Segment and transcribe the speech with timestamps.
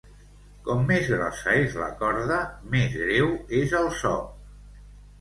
[0.67, 2.41] Com més grossa és la corda,
[2.75, 4.19] més greu és el so.